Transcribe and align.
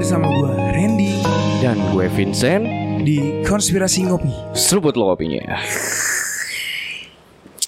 bersama 0.00 0.32
gue 0.32 0.48
Randy. 0.72 1.20
Dan 1.60 1.76
gue 1.92 2.08
Vincent. 2.08 2.64
Di 3.04 3.44
Konspirasi 3.44 4.08
Ngopi. 4.08 4.56
Seruput 4.56 4.96
lo 4.96 5.12
kopinya. 5.12 5.60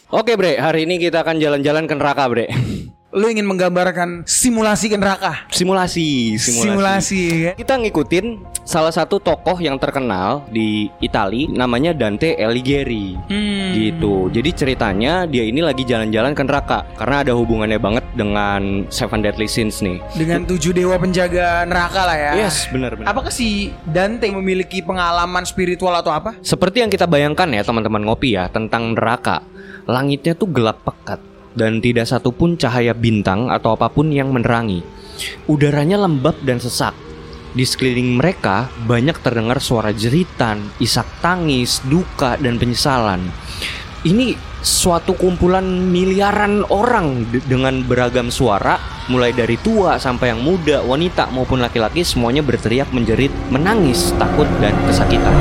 Oke 0.08 0.40
bre, 0.40 0.56
hari 0.56 0.88
ini 0.88 0.96
kita 0.96 1.28
akan 1.28 1.36
jalan-jalan 1.36 1.84
ke 1.84 1.92
neraka 1.92 2.24
bre 2.32 2.71
Lo 3.12 3.28
ingin 3.28 3.44
menggambarkan 3.44 4.24
simulasi 4.24 4.88
ke 4.88 4.96
neraka? 4.96 5.44
Simulasi 5.52 6.40
Simulasi, 6.40 6.64
Simulasi 6.64 7.22
ya. 7.44 7.52
Kita 7.52 7.76
ngikutin 7.76 8.40
salah 8.64 8.88
satu 8.88 9.20
tokoh 9.20 9.60
yang 9.60 9.76
terkenal 9.76 10.48
di 10.48 10.88
Itali 10.96 11.44
Namanya 11.52 11.92
Dante 11.92 12.32
Alighieri 12.40 13.12
Hmm. 13.28 13.76
Gitu 13.76 14.32
Jadi 14.32 14.50
ceritanya 14.56 15.28
dia 15.28 15.44
ini 15.44 15.60
lagi 15.60 15.84
jalan-jalan 15.84 16.32
ke 16.32 16.40
neraka 16.40 16.88
Karena 16.96 17.20
ada 17.20 17.36
hubungannya 17.36 17.76
banget 17.76 18.00
dengan 18.16 18.88
Seven 18.88 19.20
Deadly 19.20 19.44
Sins 19.44 19.84
nih 19.84 20.00
Dengan 20.16 20.48
tujuh 20.48 20.72
dewa 20.72 20.96
penjaga 20.96 21.68
neraka 21.68 22.08
lah 22.08 22.16
ya. 22.16 22.32
Yes, 22.48 22.64
benar-benar 22.72 23.12
Apakah 23.12 23.28
si 23.28 23.76
Dante 23.84 24.32
memiliki 24.32 24.80
pengalaman 24.80 25.44
spiritual 25.44 25.92
atau 26.00 26.16
apa? 26.16 26.40
Seperti 26.40 26.80
yang 26.80 26.88
kita 26.88 27.04
bayangkan 27.04 27.52
ya 27.52 27.60
teman-teman 27.60 28.08
ngopi 28.08 28.40
ya 28.40 28.48
tentang 28.48 28.96
neraka. 28.96 29.44
Langitnya 29.84 30.32
tuh 30.32 30.48
gelap 30.48 30.80
pekat 30.80 31.31
dan 31.54 31.80
tidak 31.80 32.08
satupun 32.08 32.56
cahaya 32.56 32.92
bintang 32.96 33.48
atau 33.48 33.76
apa 33.76 33.88
pun 33.92 34.08
yang 34.08 34.32
menerangi. 34.32 34.82
Udaranya 35.46 36.00
lembab 36.00 36.38
dan 36.42 36.58
sesak. 36.58 36.96
Di 37.52 37.68
sekeliling 37.68 38.16
mereka 38.16 38.72
banyak 38.88 39.20
terdengar 39.20 39.60
suara 39.60 39.92
jeritan, 39.92 40.72
isak 40.80 41.04
tangis, 41.20 41.84
duka, 41.84 42.40
dan 42.40 42.56
penyesalan. 42.56 43.28
Ini 44.08 44.34
suatu 44.64 45.12
kumpulan 45.12 45.62
miliaran 45.92 46.64
orang 46.72 47.28
de- 47.28 47.44
dengan 47.44 47.84
beragam 47.84 48.32
suara, 48.32 48.80
mulai 49.12 49.36
dari 49.36 49.60
tua 49.60 50.00
sampai 50.00 50.32
yang 50.32 50.40
muda, 50.40 50.80
wanita 50.80 51.28
maupun 51.28 51.60
laki-laki 51.60 52.00
semuanya 52.00 52.40
berteriak 52.40 52.88
menjerit, 52.88 53.30
menangis, 53.52 54.16
takut, 54.16 54.48
dan 54.64 54.72
kesakitan. 54.88 55.36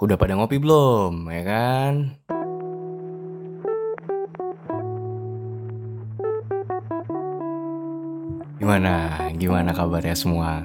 Udah 0.00 0.16
pada 0.16 0.32
ngopi 0.32 0.56
belum, 0.56 1.28
ya 1.28 1.42
kan? 1.44 1.92
Gimana, 8.56 9.28
gimana 9.36 9.76
kabarnya 9.76 10.16
semua? 10.16 10.64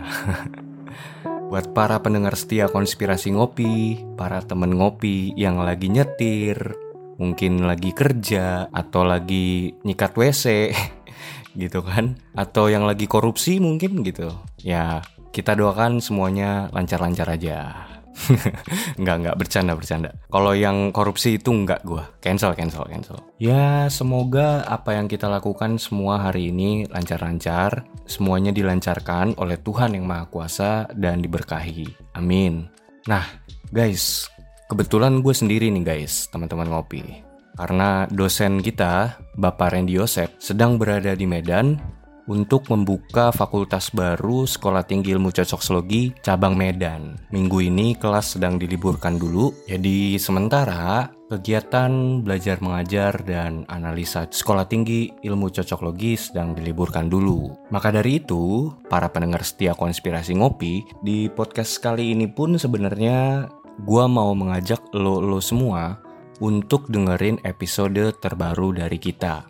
Buat 1.51 1.75
para 1.75 1.99
pendengar 1.99 2.39
setia 2.39 2.71
konspirasi 2.71 3.35
ngopi, 3.35 4.07
para 4.15 4.39
temen 4.39 4.71
ngopi 4.79 5.35
yang 5.35 5.59
lagi 5.59 5.91
nyetir, 5.91 6.71
mungkin 7.19 7.67
lagi 7.67 7.91
kerja, 7.91 8.71
atau 8.71 9.03
lagi 9.03 9.75
nyikat 9.83 10.15
WC, 10.15 10.71
gitu 11.59 11.83
kan? 11.83 12.15
Atau 12.39 12.71
yang 12.71 12.87
lagi 12.87 13.03
korupsi 13.03 13.59
mungkin 13.59 13.99
gitu. 13.99 14.31
Ya, 14.63 15.03
kita 15.35 15.59
doakan 15.59 15.99
semuanya 15.99 16.71
lancar-lancar 16.71 17.27
aja. 17.35 17.94
Enggak, 18.99 19.15
enggak, 19.21 19.35
bercanda, 19.37 19.73
bercanda. 19.75 20.09
Kalau 20.31 20.55
yang 20.55 20.89
korupsi 20.95 21.37
itu 21.37 21.51
enggak 21.51 21.83
gua. 21.83 22.07
Cancel, 22.23 22.55
cancel, 22.55 22.87
cancel. 22.87 23.17
Ya, 23.37 23.91
semoga 23.91 24.63
apa 24.65 24.95
yang 24.95 25.11
kita 25.11 25.27
lakukan 25.27 25.77
semua 25.77 26.19
hari 26.19 26.49
ini 26.49 26.87
lancar-lancar. 26.89 27.85
Semuanya 28.07 28.55
dilancarkan 28.55 29.35
oleh 29.37 29.59
Tuhan 29.59 29.99
yang 29.99 30.07
Maha 30.07 30.25
Kuasa 30.31 30.87
dan 30.95 31.21
diberkahi. 31.21 32.15
Amin. 32.15 32.71
Nah, 33.05 33.25
guys, 33.69 34.31
kebetulan 34.71 35.21
gue 35.21 35.33
sendiri 35.35 35.69
nih 35.69 35.83
guys, 35.85 36.31
teman-teman 36.33 36.71
ngopi. 36.71 37.25
Karena 37.55 38.03
dosen 38.11 38.59
kita, 38.59 39.15
Bapak 39.39 39.71
Randy 39.71 39.95
Yosep, 39.95 40.43
sedang 40.43 40.75
berada 40.75 41.15
di 41.15 41.23
Medan 41.23 41.79
untuk 42.25 42.69
membuka 42.73 43.29
fakultas 43.29 43.93
baru 43.93 44.49
Sekolah 44.49 44.85
Tinggi 44.85 45.13
Ilmu 45.13 45.29
Cocokologi 45.29 46.13
cabang 46.21 46.57
Medan. 46.57 47.17
Minggu 47.29 47.61
ini 47.61 47.93
kelas 47.97 48.37
sedang 48.37 48.57
diliburkan 48.57 49.17
dulu, 49.17 49.53
jadi 49.69 50.17
sementara 50.17 51.13
kegiatan 51.25 52.21
belajar 52.21 52.61
mengajar 52.61 53.17
dan 53.25 53.65
analisa 53.69 54.29
Sekolah 54.29 54.65
Tinggi 54.69 55.09
Ilmu 55.25 55.49
Cocokologi 55.49 56.17
sedang 56.17 56.53
diliburkan 56.53 57.09
dulu. 57.09 57.53
Maka 57.73 57.89
dari 57.93 58.21
itu, 58.21 58.73
para 58.89 59.09
pendengar 59.09 59.41
setia 59.41 59.73
konspirasi 59.73 60.37
ngopi, 60.37 60.85
di 61.01 61.29
podcast 61.29 61.81
kali 61.81 62.13
ini 62.13 62.29
pun 62.29 62.57
sebenarnya 62.57 63.49
gua 63.85 64.05
mau 64.09 64.33
mengajak 64.37 64.81
lo-lo 64.93 65.41
semua 65.41 65.97
untuk 66.43 66.91
dengerin 66.91 67.39
episode 67.47 68.11
terbaru 68.19 68.75
dari 68.75 68.99
kita. 68.99 69.47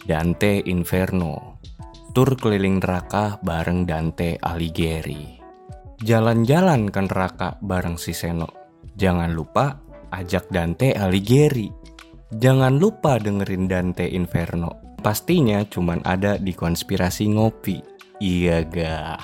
Dante 0.00 0.64
Inferno 0.64 1.59
tur 2.10 2.34
keliling 2.34 2.82
neraka 2.82 3.38
bareng 3.38 3.86
Dante 3.86 4.34
Alighieri. 4.42 5.38
Jalan-jalan 6.02 6.90
ke 6.90 7.00
neraka 7.06 7.54
bareng 7.62 8.00
si 8.00 8.10
Seno. 8.10 8.50
Jangan 8.98 9.30
lupa 9.30 9.78
ajak 10.10 10.50
Dante 10.50 10.90
Alighieri. 10.90 11.70
Jangan 12.34 12.82
lupa 12.82 13.18
dengerin 13.22 13.70
Dante 13.70 14.10
Inferno. 14.10 14.98
Pastinya 14.98 15.62
cuman 15.62 16.02
ada 16.02 16.34
di 16.34 16.50
konspirasi 16.50 17.30
ngopi. 17.30 17.78
Iya 18.18 18.66
ga? 18.66 19.14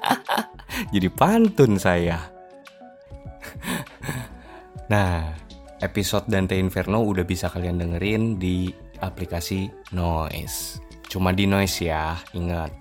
Jadi 0.92 1.08
pantun 1.08 1.80
saya. 1.80 2.20
nah, 4.92 5.32
episode 5.80 6.28
Dante 6.28 6.60
Inferno 6.60 7.00
udah 7.08 7.24
bisa 7.24 7.48
kalian 7.48 7.80
dengerin 7.80 8.36
di 8.36 8.68
aplikasi 9.00 9.68
Noise. 9.96 10.85
Cuma 11.16 11.32
di 11.32 11.48
noise 11.48 11.88
ya, 11.88 12.12
ingat. 12.36 12.76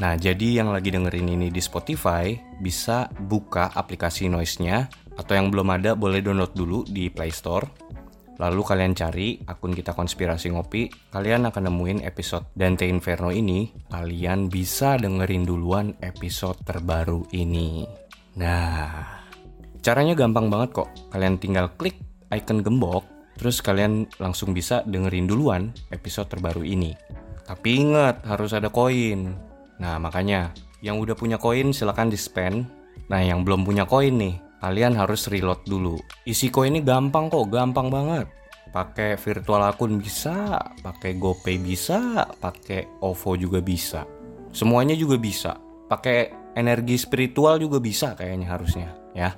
Nah, 0.00 0.16
jadi 0.16 0.64
yang 0.64 0.72
lagi 0.72 0.88
dengerin 0.88 1.36
ini 1.36 1.52
di 1.52 1.60
Spotify 1.60 2.32
bisa 2.64 3.12
buka 3.12 3.68
aplikasi 3.76 4.24
noise-nya 4.24 4.88
atau 5.20 5.36
yang 5.36 5.52
belum 5.52 5.68
ada 5.76 5.92
boleh 5.92 6.24
download 6.24 6.56
dulu 6.56 6.88
di 6.88 7.12
Play 7.12 7.28
Store. 7.28 7.68
Lalu 8.40 8.62
kalian 8.64 8.96
cari 8.96 9.36
akun 9.44 9.76
kita 9.76 9.92
konspirasi 9.92 10.48
ngopi, 10.48 10.88
kalian 11.12 11.44
akan 11.52 11.68
nemuin 11.68 12.08
episode 12.08 12.48
Dante 12.56 12.88
Inferno 12.88 13.28
ini. 13.28 13.68
Kalian 13.92 14.48
bisa 14.48 14.96
dengerin 14.96 15.44
duluan 15.44 15.92
episode 16.00 16.64
terbaru 16.64 17.28
ini. 17.36 17.84
Nah, 18.40 19.28
caranya 19.84 20.16
gampang 20.16 20.48
banget 20.48 20.72
kok. 20.72 20.88
Kalian 21.12 21.36
tinggal 21.36 21.68
klik 21.76 22.00
icon 22.32 22.64
gembok, 22.64 23.04
terus 23.36 23.60
kalian 23.60 24.08
langsung 24.16 24.56
bisa 24.56 24.80
dengerin 24.88 25.28
duluan 25.28 25.76
episode 25.92 26.32
terbaru 26.32 26.64
ini. 26.64 26.96
Tapi 27.48 27.80
ingat, 27.80 28.28
harus 28.28 28.52
ada 28.52 28.68
koin. 28.68 29.32
Nah, 29.80 29.96
makanya 29.96 30.52
yang 30.84 31.00
udah 31.00 31.16
punya 31.16 31.40
koin 31.40 31.72
silahkan 31.72 32.12
di-spend. 32.12 32.68
Nah, 33.08 33.24
yang 33.24 33.40
belum 33.40 33.64
punya 33.64 33.88
koin 33.88 34.20
nih, 34.20 34.36
kalian 34.60 34.92
harus 34.92 35.32
reload 35.32 35.64
dulu. 35.64 35.96
Isi 36.28 36.52
koin 36.52 36.76
ini 36.76 36.84
gampang 36.84 37.32
kok, 37.32 37.48
gampang 37.48 37.88
banget. 37.88 38.28
Pakai 38.68 39.16
virtual 39.16 39.64
akun 39.64 39.96
bisa, 39.96 40.60
pakai 40.84 41.16
GoPay 41.16 41.56
bisa, 41.56 42.28
pakai 42.36 43.00
OVO 43.00 43.32
juga 43.40 43.64
bisa. 43.64 44.04
Semuanya 44.52 44.92
juga 44.92 45.16
bisa. 45.16 45.56
Pakai 45.88 46.52
energi 46.52 47.00
spiritual 47.00 47.56
juga 47.56 47.80
bisa 47.80 48.12
kayaknya 48.12 48.46
harusnya, 48.52 48.92
ya. 49.16 49.32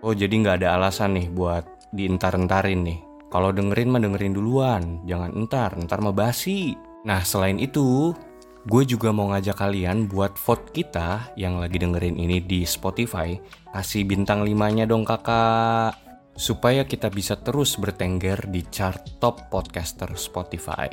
Oh, 0.00 0.16
jadi 0.16 0.32
nggak 0.32 0.64
ada 0.64 0.80
alasan 0.80 1.20
nih 1.20 1.28
buat 1.28 1.92
dientar-entarin 1.92 2.88
nih. 2.88 2.98
Kalau 3.28 3.52
dengerin 3.52 3.92
mah 3.92 4.00
dengerin 4.00 4.32
duluan, 4.32 4.82
jangan 5.04 5.36
entar, 5.36 5.76
entar 5.76 6.00
mah 6.00 6.16
basi. 6.16 6.72
Nah, 7.08 7.24
selain 7.24 7.56
itu, 7.56 8.12
gue 8.68 8.82
juga 8.84 9.08
mau 9.16 9.32
ngajak 9.32 9.56
kalian 9.56 10.12
buat 10.12 10.36
vote 10.36 10.76
kita 10.76 11.32
yang 11.40 11.56
lagi 11.56 11.80
dengerin 11.80 12.20
ini 12.20 12.44
di 12.44 12.68
Spotify. 12.68 13.32
Kasih 13.72 14.04
bintang 14.04 14.44
5-nya 14.44 14.84
dong 14.84 15.08
kakak. 15.08 15.96
Supaya 16.36 16.84
kita 16.84 17.08
bisa 17.08 17.40
terus 17.40 17.80
bertengger 17.80 18.44
di 18.52 18.60
chart 18.68 19.16
top 19.24 19.48
podcaster 19.48 20.12
Spotify. 20.20 20.92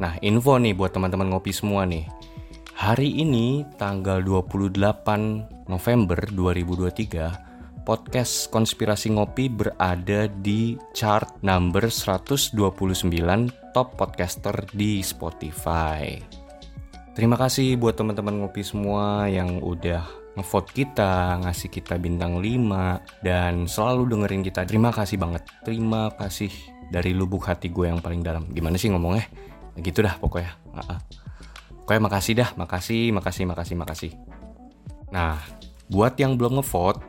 Nah, 0.00 0.16
info 0.24 0.56
nih 0.56 0.72
buat 0.72 0.96
teman-teman 0.96 1.36
ngopi 1.36 1.52
semua 1.52 1.84
nih. 1.84 2.08
Hari 2.74 3.22
ini, 3.22 3.68
tanggal 3.76 4.24
28 4.24 5.68
November 5.70 6.18
2023, 6.26 7.53
podcast 7.84 8.48
Konspirasi 8.48 9.12
Ngopi 9.12 9.52
berada 9.52 10.26
di 10.40 10.74
chart 10.96 11.44
number 11.44 11.86
129 11.92 12.56
top 13.76 13.88
podcaster 14.00 14.56
di 14.72 15.04
Spotify. 15.04 16.16
Terima 17.12 17.36
kasih 17.36 17.76
buat 17.78 17.94
teman-teman 17.94 18.42
ngopi 18.42 18.64
semua 18.64 19.28
yang 19.30 19.62
udah 19.62 20.02
ngevote 20.34 20.74
kita, 20.74 21.38
ngasih 21.44 21.70
kita 21.70 21.94
bintang 22.00 22.42
5 22.42 23.22
dan 23.22 23.70
selalu 23.70 24.10
dengerin 24.16 24.42
kita. 24.42 24.66
Terima 24.66 24.90
kasih 24.90 25.20
banget. 25.20 25.46
Terima 25.62 26.10
kasih 26.16 26.50
dari 26.90 27.14
lubuk 27.14 27.46
hati 27.46 27.70
gue 27.70 27.86
yang 27.86 28.02
paling 28.02 28.24
dalam. 28.24 28.50
Gimana 28.50 28.74
sih 28.74 28.90
ngomongnya? 28.90 29.30
Gitu 29.78 30.02
dah 30.02 30.18
pokoknya. 30.18 30.56
Pokoknya 31.84 32.02
makasih 32.02 32.34
dah, 32.34 32.50
makasih, 32.58 33.14
makasih, 33.14 33.44
makasih, 33.46 33.76
makasih. 33.78 34.12
Nah, 35.14 35.38
Buat 35.92 36.16
yang 36.16 36.40
belum 36.40 36.58
ngevote, 36.58 37.04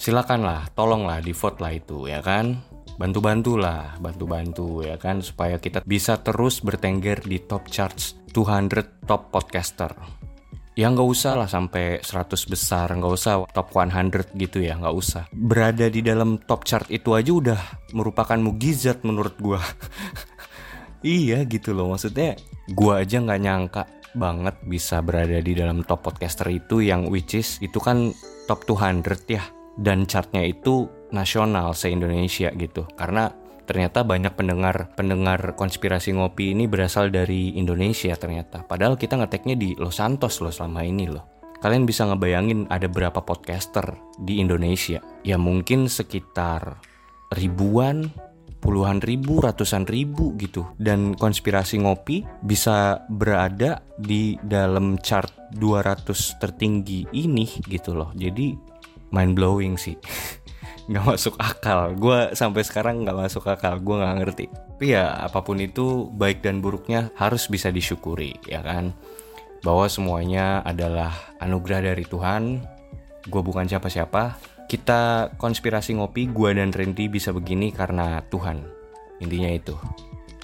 silakanlah, 0.00 0.72
tolonglah 0.72 1.20
di 1.20 1.36
vote 1.36 1.60
lah 1.60 1.76
itu 1.76 2.08
ya 2.08 2.24
kan. 2.24 2.56
Bantu-bantulah, 2.96 4.00
bantu-bantu 4.00 4.84
ya 4.84 4.96
kan 4.96 5.20
supaya 5.20 5.60
kita 5.60 5.84
bisa 5.84 6.20
terus 6.20 6.60
bertengger 6.60 7.20
di 7.24 7.40
top 7.40 7.68
charts 7.68 8.16
200 8.32 9.04
top 9.04 9.28
podcaster. 9.28 9.92
Ya 10.76 10.88
nggak 10.88 11.08
usah 11.08 11.36
lah 11.36 11.48
sampai 11.48 12.00
100 12.00 12.48
besar, 12.48 12.88
nggak 12.92 13.12
usah 13.12 13.44
top 13.52 13.72
100 13.76 14.32
gitu 14.36 14.64
ya, 14.64 14.80
nggak 14.80 14.96
usah. 14.96 15.28
Berada 15.32 15.88
di 15.92 16.00
dalam 16.00 16.40
top 16.40 16.64
chart 16.64 16.88
itu 16.88 17.12
aja 17.12 17.32
udah 17.32 17.60
merupakan 17.92 18.36
mukjizat 18.40 19.04
menurut 19.04 19.36
gua. 19.36 19.60
iya 21.04 21.44
gitu 21.44 21.76
loh, 21.76 21.92
maksudnya 21.92 22.36
gua 22.72 23.04
aja 23.04 23.20
nggak 23.20 23.40
nyangka 23.40 23.82
banget 24.16 24.56
bisa 24.64 25.00
berada 25.04 25.38
di 25.40 25.52
dalam 25.52 25.84
top 25.84 26.04
podcaster 26.08 26.48
itu 26.50 26.82
yang 26.82 27.06
which 27.08 27.38
is 27.38 27.62
itu 27.62 27.78
kan 27.78 28.10
top 28.50 28.66
200 28.66 29.06
ya 29.30 29.44
dan 29.78 30.08
chartnya 30.08 30.42
itu 30.46 30.88
nasional 31.10 31.74
se-Indonesia 31.74 32.50
gitu 32.54 32.86
karena 32.94 33.30
ternyata 33.66 34.02
banyak 34.02 34.34
pendengar 34.34 34.90
pendengar 34.98 35.54
konspirasi 35.54 36.14
ngopi 36.18 36.54
ini 36.54 36.66
berasal 36.66 37.10
dari 37.10 37.54
Indonesia 37.54 38.14
ternyata 38.18 38.66
padahal 38.66 38.98
kita 38.98 39.14
ngeteknya 39.14 39.54
di 39.54 39.78
Los 39.78 40.02
Santos 40.02 40.42
loh 40.42 40.50
selama 40.50 40.82
ini 40.82 41.06
loh 41.06 41.54
kalian 41.62 41.86
bisa 41.86 42.08
ngebayangin 42.08 42.66
ada 42.66 42.90
berapa 42.90 43.22
podcaster 43.22 43.94
di 44.18 44.42
Indonesia 44.42 44.98
ya 45.22 45.38
mungkin 45.38 45.86
sekitar 45.86 46.82
ribuan 47.30 48.10
puluhan 48.60 49.00
ribu, 49.00 49.40
ratusan 49.40 49.88
ribu 49.88 50.36
gitu. 50.36 50.68
Dan 50.76 51.16
konspirasi 51.16 51.80
ngopi 51.80 52.22
bisa 52.44 53.02
berada 53.08 53.80
di 53.96 54.36
dalam 54.44 55.00
chart 55.00 55.32
200 55.56 56.38
tertinggi 56.38 57.08
ini 57.16 57.48
gitu 57.66 57.96
loh. 57.96 58.12
Jadi 58.14 58.69
mind 59.10 59.38
blowing 59.38 59.78
sih. 59.78 59.94
nggak 60.90 61.06
masuk 61.06 61.34
akal. 61.38 61.94
Gue 61.94 62.34
sampai 62.34 62.66
sekarang 62.66 63.06
nggak 63.06 63.18
masuk 63.18 63.46
akal. 63.46 63.78
Gue 63.78 64.00
nggak 64.02 64.16
ngerti. 64.22 64.46
Tapi 64.50 64.86
ya 64.96 65.22
apa 65.22 65.44
pun 65.44 65.60
itu 65.60 66.10
baik 66.16 66.42
dan 66.42 66.58
buruknya 66.58 67.14
harus 67.14 67.46
bisa 67.46 67.70
disyukuri 67.70 68.34
ya 68.48 68.64
kan. 68.64 68.96
Bahwa 69.60 69.86
semuanya 69.86 70.64
adalah 70.66 71.12
anugerah 71.38 71.92
dari 71.94 72.02
Tuhan. 72.08 72.64
Gue 73.28 73.42
bukan 73.44 73.68
siapa-siapa 73.68 74.50
kita 74.70 75.34
konspirasi 75.34 75.98
ngopi, 75.98 76.30
gua 76.30 76.54
dan 76.54 76.70
Randy 76.70 77.10
bisa 77.10 77.34
begini 77.34 77.74
karena 77.74 78.22
Tuhan. 78.30 78.62
Intinya 79.18 79.50
itu. 79.50 79.74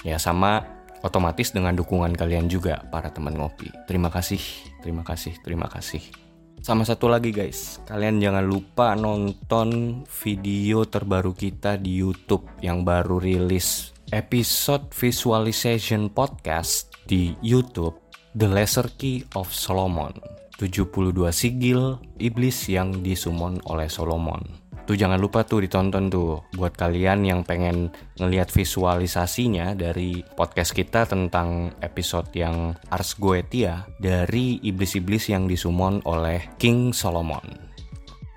Ya 0.02 0.18
sama 0.18 0.66
otomatis 1.06 1.54
dengan 1.54 1.78
dukungan 1.78 2.10
kalian 2.18 2.50
juga 2.50 2.82
para 2.90 3.14
teman 3.14 3.38
ngopi. 3.38 3.70
Terima 3.86 4.10
kasih, 4.10 4.42
terima 4.82 5.06
kasih, 5.06 5.38
terima 5.46 5.70
kasih. 5.70 6.25
Sama 6.66 6.82
satu 6.82 7.06
lagi 7.06 7.30
guys, 7.30 7.78
kalian 7.86 8.18
jangan 8.18 8.42
lupa 8.42 8.98
nonton 8.98 10.02
video 10.10 10.82
terbaru 10.82 11.30
kita 11.30 11.78
di 11.78 12.02
YouTube 12.02 12.42
yang 12.58 12.82
baru 12.82 13.22
rilis 13.22 13.94
episode 14.10 14.90
visualization 14.90 16.10
podcast 16.10 16.90
di 17.06 17.38
YouTube 17.38 17.94
The 18.34 18.50
Lesser 18.50 18.90
Key 18.98 19.38
of 19.38 19.54
Solomon. 19.54 20.18
72 20.58 21.14
sigil 21.30 22.02
iblis 22.18 22.66
yang 22.66 22.98
disumon 22.98 23.62
oleh 23.70 23.86
Solomon. 23.86 24.65
Tuh 24.86 24.94
jangan 24.94 25.18
lupa 25.18 25.42
tuh 25.42 25.66
ditonton 25.66 26.06
tuh 26.06 26.46
buat 26.54 26.70
kalian 26.78 27.26
yang 27.26 27.42
pengen 27.42 27.90
ngelihat 28.22 28.54
visualisasinya 28.54 29.74
dari 29.74 30.22
podcast 30.22 30.70
kita 30.70 31.10
tentang 31.10 31.74
episode 31.82 32.30
yang 32.30 32.70
Ars 32.94 33.18
Goetia 33.18 33.82
dari 33.98 34.62
iblis-iblis 34.62 35.26
yang 35.34 35.50
disumon 35.50 36.06
oleh 36.06 36.54
King 36.62 36.94
Solomon. 36.94 37.42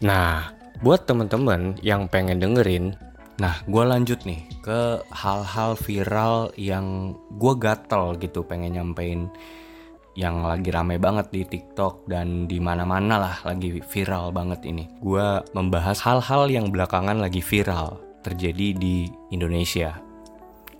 Nah, 0.01 0.49
buat 0.81 1.05
temen-temen 1.05 1.85
yang 1.85 2.09
pengen 2.09 2.41
dengerin, 2.41 2.97
nah 3.37 3.61
gue 3.69 3.83
lanjut 3.85 4.17
nih 4.25 4.41
ke 4.65 5.05
hal-hal 5.13 5.77
viral 5.77 6.49
yang 6.57 7.13
gue 7.37 7.53
gatel 7.61 8.17
gitu 8.17 8.41
pengen 8.41 8.73
nyampein 8.73 9.29
yang 10.17 10.41
lagi 10.41 10.73
rame 10.73 10.97
banget 10.97 11.29
di 11.29 11.41
TikTok 11.45 12.09
dan 12.09 12.49
di 12.49 12.57
mana-mana 12.57 13.15
lah 13.21 13.35
lagi 13.45 13.77
viral 13.79 14.33
banget 14.33 14.65
ini. 14.65 14.89
Gua 15.03 15.43
membahas 15.53 16.01
hal-hal 16.01 16.49
yang 16.49 16.73
belakangan 16.73 17.19
lagi 17.21 17.43
viral 17.43 18.01
terjadi 18.25 18.75
di 18.75 19.07
Indonesia. 19.31 19.99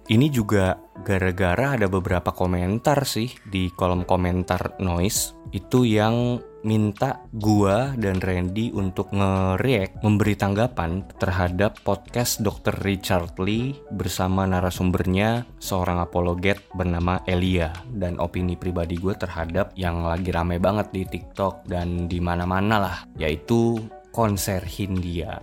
Ini 0.09 0.25
juga 0.33 0.73
gara-gara 1.05 1.77
ada 1.77 1.85
beberapa 1.85 2.33
komentar 2.33 3.05
sih 3.05 3.29
di 3.45 3.69
kolom 3.69 4.09
komentar 4.09 4.81
noise 4.81 5.37
itu 5.53 5.85
yang 5.85 6.41
minta 6.63 7.23
gua 7.31 7.95
dan 7.95 8.19
Randy 8.19 8.75
untuk 8.75 9.15
nge-react 9.15 10.03
memberi 10.03 10.35
tanggapan 10.35 11.07
terhadap 11.15 11.79
podcast 11.87 12.43
Dr. 12.43 12.75
Richard 12.83 13.39
Lee 13.39 13.79
bersama 13.95 14.43
narasumbernya 14.43 15.47
seorang 15.63 16.03
apologet 16.03 16.59
bernama 16.75 17.23
Elia 17.23 17.71
dan 17.95 18.19
opini 18.19 18.59
pribadi 18.59 18.99
gue 18.99 19.15
terhadap 19.15 19.71
yang 19.79 20.03
lagi 20.03 20.35
rame 20.35 20.59
banget 20.59 20.91
di 20.91 21.03
TikTok 21.07 21.63
dan 21.63 22.11
di 22.11 22.19
mana-mana 22.19 22.75
lah 22.75 22.97
yaitu 23.15 23.79
konser 24.11 24.59
Hindia. 24.67 25.39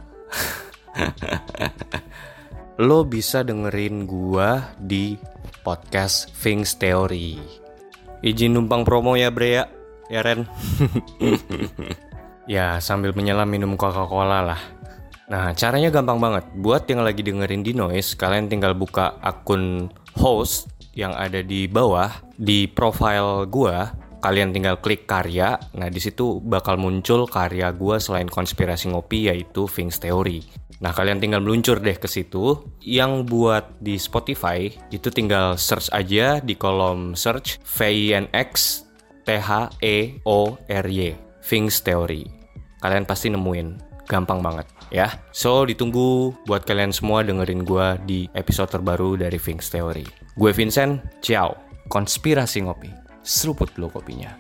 Lo 2.86 3.08
bisa 3.08 3.40
dengerin 3.40 4.04
gua 4.04 4.76
di 4.76 5.16
podcast 5.64 6.28
Things 6.36 6.76
Theory. 6.76 7.40
Izin 8.20 8.52
numpang 8.52 8.84
promo 8.84 9.16
ya 9.16 9.32
Bre 9.32 9.75
ya 10.10 10.20
Ren? 10.22 10.46
ya 12.54 12.78
sambil 12.78 13.10
menyelam 13.12 13.50
minum 13.50 13.74
Coca-Cola 13.74 14.42
lah. 14.42 14.60
Nah 15.26 15.50
caranya 15.58 15.90
gampang 15.90 16.22
banget. 16.22 16.44
Buat 16.54 16.86
yang 16.86 17.02
lagi 17.02 17.26
dengerin 17.26 17.66
di 17.66 17.74
Noise, 17.74 18.14
kalian 18.14 18.46
tinggal 18.46 18.78
buka 18.78 19.18
akun 19.18 19.90
host 20.14 20.70
yang 20.94 21.12
ada 21.12 21.42
di 21.42 21.66
bawah 21.66 22.10
di 22.38 22.70
profile 22.70 23.44
gua. 23.50 23.90
Kalian 24.22 24.50
tinggal 24.50 24.78
klik 24.82 25.06
karya. 25.06 25.58
Nah 25.74 25.90
di 25.90 26.00
situ 26.02 26.42
bakal 26.42 26.78
muncul 26.78 27.26
karya 27.26 27.70
gua 27.74 27.98
selain 27.98 28.30
konspirasi 28.30 28.90
ngopi 28.90 29.30
yaitu 29.30 29.66
Things 29.66 29.98
Theory. 29.98 30.42
Nah, 30.76 30.92
kalian 30.92 31.24
tinggal 31.24 31.40
meluncur 31.40 31.80
deh 31.80 31.96
ke 31.96 32.04
situ. 32.04 32.60
Yang 32.84 33.24
buat 33.32 33.80
di 33.80 33.96
Spotify 33.96 34.68
itu 34.92 35.08
tinggal 35.08 35.56
search 35.56 35.88
aja 35.88 36.36
di 36.44 36.52
kolom 36.52 37.16
search 37.16 37.64
VNX 37.64 38.85
T-H-E-O-R-Y 39.26 41.02
Things 41.42 41.76
Theory. 41.82 42.24
Kalian 42.80 43.04
pasti 43.04 43.28
nemuin. 43.28 43.84
Gampang 44.06 44.38
banget 44.38 44.70
ya. 44.94 45.10
So 45.34 45.66
ditunggu 45.66 46.30
buat 46.46 46.62
kalian 46.62 46.94
semua 46.94 47.26
dengerin 47.26 47.66
gue 47.66 47.86
di 48.06 48.20
episode 48.38 48.70
terbaru 48.70 49.18
dari 49.18 49.34
Things 49.42 49.66
Theory. 49.66 50.06
Gue 50.38 50.54
Vincent, 50.54 51.02
ciao. 51.18 51.58
Konspirasi 51.90 52.70
ngopi. 52.70 52.90
Seruput 53.26 53.74
lo 53.82 53.90
kopinya 53.90 54.30